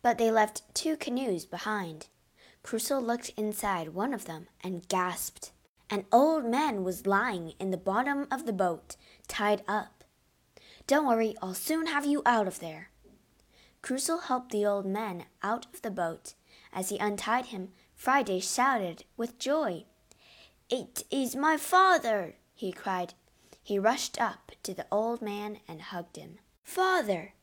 but 0.00 0.16
they 0.16 0.30
left 0.30 0.62
two 0.74 0.96
canoes 0.96 1.44
behind. 1.44 2.06
Crusoe 2.62 3.00
looked 3.00 3.32
inside 3.36 3.90
one 3.90 4.14
of 4.14 4.24
them 4.24 4.46
and 4.62 4.88
gasped. 4.88 5.52
An 5.90 6.06
old 6.10 6.46
man 6.46 6.84
was 6.84 7.06
lying 7.06 7.52
in 7.58 7.70
the 7.70 7.76
bottom 7.76 8.26
of 8.30 8.46
the 8.46 8.52
boat, 8.52 8.96
tied 9.26 9.62
up. 9.68 10.04
Don't 10.86 11.06
worry, 11.06 11.34
I'll 11.42 11.52
soon 11.52 11.86
have 11.88 12.06
you 12.06 12.22
out 12.24 12.46
of 12.46 12.60
there. 12.60 12.90
Crusoe 13.82 14.18
helped 14.18 14.50
the 14.50 14.66
old 14.66 14.86
man 14.86 15.24
out 15.42 15.66
of 15.72 15.82
the 15.82 15.90
boat. 15.90 16.34
As 16.72 16.88
he 16.88 16.98
untied 16.98 17.46
him, 17.46 17.72
Friday 17.94 18.40
shouted 18.40 19.04
with 19.16 19.38
joy. 19.38 19.84
It 20.68 21.04
is 21.10 21.34
my 21.34 21.56
father, 21.56 22.34
he 22.54 22.72
cried. 22.72 23.14
He 23.62 23.78
rushed 23.78 24.20
up 24.20 24.52
to 24.62 24.74
the 24.74 24.86
old 24.90 25.22
man 25.22 25.60
and 25.66 25.80
hugged 25.80 26.16
him. 26.16 26.38
Father, 26.62 27.34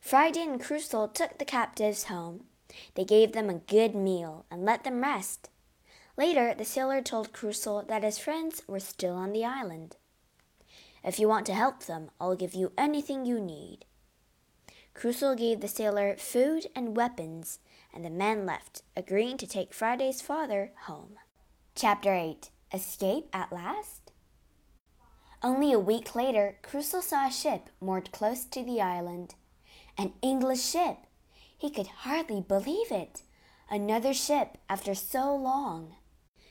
Friday 0.00 0.42
and 0.42 0.60
Crusoe 0.60 1.08
took 1.08 1.38
the 1.38 1.44
captives 1.44 2.04
home. 2.04 2.44
They 2.94 3.04
gave 3.04 3.32
them 3.32 3.50
a 3.50 3.54
good 3.54 3.94
meal 3.94 4.46
and 4.50 4.64
let 4.64 4.84
them 4.84 5.02
rest. 5.02 5.50
Later, 6.16 6.54
the 6.54 6.64
sailor 6.64 7.02
told 7.02 7.32
Crusoe 7.32 7.82
that 7.82 8.02
his 8.02 8.18
friends 8.18 8.62
were 8.66 8.80
still 8.80 9.14
on 9.14 9.32
the 9.32 9.44
island. 9.44 9.96
If 11.04 11.20
you 11.20 11.28
want 11.28 11.46
to 11.46 11.54
help 11.54 11.84
them, 11.84 12.10
I'll 12.20 12.34
give 12.34 12.54
you 12.54 12.72
anything 12.76 13.26
you 13.26 13.38
need. 13.38 13.84
Crusoe 14.96 15.34
gave 15.34 15.60
the 15.60 15.68
sailor 15.68 16.16
food 16.16 16.68
and 16.74 16.96
weapons, 16.96 17.58
and 17.92 18.02
the 18.02 18.08
men 18.08 18.46
left, 18.46 18.80
agreeing 18.96 19.36
to 19.36 19.46
take 19.46 19.74
Friday's 19.74 20.22
father 20.22 20.72
home. 20.86 21.18
Chapter 21.74 22.14
8 22.14 22.48
Escape 22.72 23.28
at 23.30 23.52
Last? 23.52 24.12
Only 25.42 25.70
a 25.70 25.78
week 25.78 26.14
later, 26.14 26.56
Crusoe 26.62 27.02
saw 27.02 27.26
a 27.26 27.30
ship 27.30 27.68
moored 27.78 28.10
close 28.10 28.46
to 28.46 28.64
the 28.64 28.80
island. 28.80 29.34
An 29.98 30.14
English 30.22 30.62
ship! 30.62 30.96
He 31.58 31.68
could 31.68 31.88
hardly 31.88 32.40
believe 32.40 32.90
it. 32.90 33.20
Another 33.68 34.14
ship 34.14 34.56
after 34.66 34.94
so 34.94 35.36
long. 35.36 35.96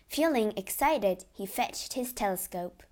Feeling 0.08 0.54
excited, 0.56 1.26
he 1.34 1.48
fetched 1.48 1.94
his 1.94 2.14
telescope. 2.14 2.84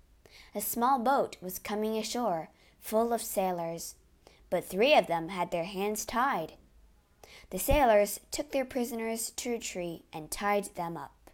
A 0.52 0.60
small 0.60 0.98
boat 0.98 1.36
was 1.40 1.60
coming 1.60 1.96
ashore, 1.96 2.50
full 2.80 3.12
of 3.12 3.22
sailors, 3.22 3.94
but 4.54 4.64
three 4.64 4.94
of 4.94 5.08
them 5.08 5.30
had 5.30 5.50
their 5.50 5.64
hands 5.64 6.04
tied. 6.04 6.52
The 7.50 7.58
sailors 7.58 8.20
took 8.30 8.52
their 8.52 8.64
prisoners 8.64 9.32
to 9.32 9.54
a 9.54 9.58
tree 9.58 10.04
and 10.12 10.30
tied 10.30 10.66
them 10.76 10.96
up. 10.96 11.32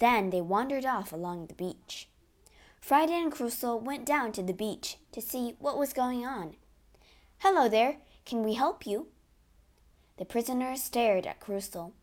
Then 0.00 0.28
they 0.28 0.42
wandered 0.42 0.84
off 0.84 1.14
along 1.14 1.46
the 1.46 1.54
beach. 1.54 2.10
Friday 2.78 3.14
and 3.14 3.32
Crusoe 3.32 3.76
went 3.76 4.04
down 4.04 4.32
to 4.32 4.42
the 4.42 4.52
beach 4.52 4.98
to 5.12 5.22
see 5.22 5.56
what 5.58 5.78
was 5.78 5.94
going 5.94 6.26
on. 6.26 6.56
Hello 7.38 7.70
there, 7.70 7.96
can 8.26 8.42
we 8.42 8.52
help 8.52 8.86
you? 8.86 9.06
The 10.18 10.26
prisoners 10.26 10.82
stared 10.82 11.26
at 11.26 11.40
Crusoe. 11.40 11.94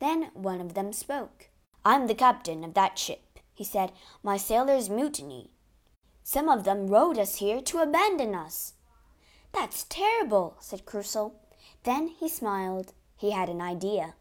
Then 0.00 0.32
one 0.34 0.60
of 0.60 0.74
them 0.74 0.92
spoke. 0.92 1.50
I'm 1.84 2.08
the 2.08 2.16
captain 2.16 2.64
of 2.64 2.74
that 2.74 2.98
ship, 2.98 3.38
he 3.54 3.62
said. 3.62 3.92
My 4.24 4.38
sailors 4.38 4.90
mutinied. 4.90 5.50
Some 6.24 6.48
of 6.48 6.64
them 6.64 6.88
rowed 6.88 7.16
us 7.16 7.36
here 7.36 7.60
to 7.60 7.78
abandon 7.78 8.34
us. 8.34 8.72
That's 9.60 9.86
terrible, 9.88 10.56
said 10.60 10.86
Crusoe. 10.86 11.32
Then 11.82 12.06
he 12.20 12.28
smiled. 12.28 12.92
He 13.16 13.32
had 13.32 13.48
an 13.48 13.60
idea. 13.60 14.14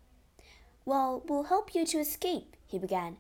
Well, 0.84 1.21
we'll 1.28 1.43
help 1.43 1.76
you 1.76 1.86
to 1.86 2.00
escape, 2.00 2.58
he 2.65 2.80
began, 2.80 3.17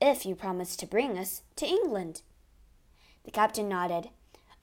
if 0.00 0.24
you 0.24 0.36
promise 0.36 0.76
to 0.76 0.86
bring 0.86 1.18
us 1.18 1.42
to 1.56 1.66
England. 1.66 2.22
The 3.24 3.32
captain 3.32 3.68
nodded. 3.68 4.10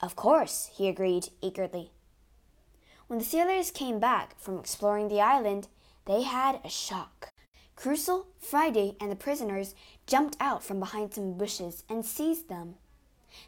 Of 0.00 0.16
course, 0.16 0.70
he 0.72 0.88
agreed 0.88 1.28
eagerly. 1.42 1.90
When 3.08 3.18
the 3.18 3.26
sailors 3.26 3.70
came 3.70 4.00
back 4.00 4.40
from 4.40 4.58
exploring 4.58 5.08
the 5.08 5.20
island, 5.20 5.68
they 6.06 6.22
had 6.22 6.60
a 6.64 6.70
shock. 6.70 7.28
Crusoe, 7.76 8.24
Friday, 8.38 8.96
and 9.02 9.12
the 9.12 9.16
prisoners 9.16 9.74
jumped 10.06 10.38
out 10.40 10.64
from 10.64 10.80
behind 10.80 11.12
some 11.12 11.34
bushes 11.34 11.84
and 11.90 12.06
seized 12.06 12.48
them. 12.48 12.76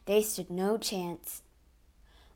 They 0.04 0.20
stood 0.20 0.50
no 0.50 0.76
chance. 0.76 1.40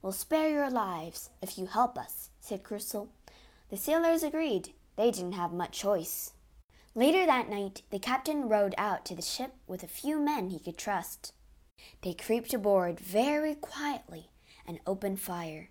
We'll 0.02 0.12
spare 0.12 0.50
your 0.50 0.68
lives 0.68 1.30
if 1.40 1.56
you 1.56 1.66
help 1.66 1.96
us, 1.96 2.30
said 2.40 2.64
Crusoe. 2.64 3.08
The 3.70 3.76
sailors 3.76 4.24
agreed. 4.24 4.74
They 4.96 5.12
didn't 5.12 5.32
have 5.32 5.52
much 5.52 5.78
choice. 5.78 6.32
Later 6.96 7.24
that 7.24 7.48
night, 7.48 7.82
the 7.90 8.00
captain 8.00 8.48
rowed 8.48 8.74
out 8.76 9.04
to 9.06 9.14
the 9.14 9.22
ship 9.22 9.54
with 9.68 9.84
a 9.84 9.86
few 9.86 10.18
men 10.18 10.50
he 10.50 10.58
could 10.58 10.76
trust. 10.76 11.32
They 12.02 12.14
crept 12.14 12.52
aboard 12.52 12.98
very 12.98 13.54
quietly 13.54 14.30
and 14.66 14.80
opened 14.86 15.20
fire. 15.20 15.70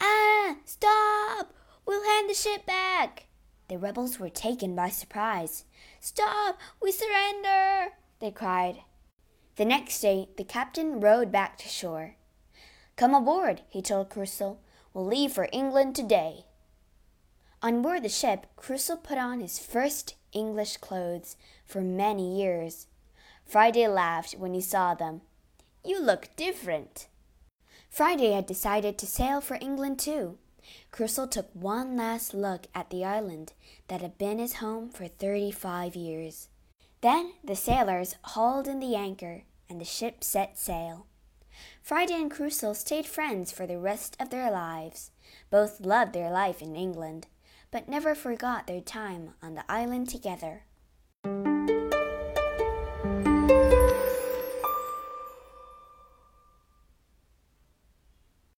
Ah! 0.00 0.56
Stop! 0.64 1.52
We'll 1.84 2.04
hand 2.04 2.30
the 2.30 2.34
ship 2.34 2.64
back! 2.64 3.26
The 3.68 3.76
rebels 3.76 4.18
were 4.18 4.30
taken 4.30 4.74
by 4.74 4.88
surprise. 4.88 5.64
Stop! 5.98 6.58
We 6.80 6.92
surrender! 6.92 7.92
They 8.20 8.30
cried. 8.30 8.84
The 9.56 9.64
next 9.64 10.00
day, 10.00 10.28
the 10.36 10.44
captain 10.44 11.00
rowed 11.00 11.30
back 11.32 11.58
to 11.58 11.68
shore. 11.68 12.16
Come 13.00 13.14
aboard, 13.14 13.62
he 13.70 13.80
told 13.80 14.10
Crusoe. 14.10 14.58
We'll 14.92 15.06
leave 15.06 15.32
for 15.32 15.48
England 15.52 15.96
today. 15.96 16.44
On 17.62 17.80
board 17.80 18.02
the 18.02 18.10
ship, 18.10 18.46
Crusoe 18.56 18.96
put 18.96 19.16
on 19.16 19.40
his 19.40 19.58
first 19.58 20.16
English 20.34 20.76
clothes 20.76 21.34
for 21.64 21.80
many 21.80 22.38
years. 22.38 22.88
Friday 23.46 23.88
laughed 23.88 24.34
when 24.34 24.52
he 24.52 24.60
saw 24.60 24.92
them. 24.92 25.22
You 25.82 25.98
look 25.98 26.28
different. 26.36 27.06
Friday 27.88 28.32
had 28.32 28.44
decided 28.44 28.98
to 28.98 29.06
sail 29.06 29.40
for 29.40 29.56
England 29.62 29.98
too. 29.98 30.36
Crusoe 30.90 31.26
took 31.26 31.48
one 31.54 31.96
last 31.96 32.34
look 32.34 32.66
at 32.74 32.90
the 32.90 33.02
island 33.02 33.54
that 33.88 34.02
had 34.02 34.18
been 34.18 34.38
his 34.38 34.56
home 34.56 34.90
for 34.90 35.08
thirty 35.08 35.50
five 35.50 35.96
years. 35.96 36.50
Then 37.00 37.32
the 37.42 37.56
sailors 37.56 38.16
hauled 38.22 38.68
in 38.68 38.78
the 38.78 38.94
anchor 38.94 39.44
and 39.70 39.80
the 39.80 39.86
ship 39.86 40.22
set 40.22 40.58
sail. 40.58 41.06
Friday 41.82 42.14
and 42.14 42.30
Crusoe 42.30 42.72
stayed 42.72 43.06
friends 43.06 43.52
for 43.52 43.66
the 43.66 43.78
rest 43.78 44.16
of 44.20 44.30
their 44.30 44.50
lives. 44.50 45.10
Both 45.50 45.80
loved 45.80 46.12
their 46.12 46.30
life 46.30 46.62
in 46.62 46.76
England, 46.76 47.26
but 47.70 47.88
never 47.88 48.14
forgot 48.14 48.66
their 48.66 48.80
time 48.80 49.34
on 49.42 49.54
the 49.54 49.70
island 49.70 50.08
together. 50.08 50.64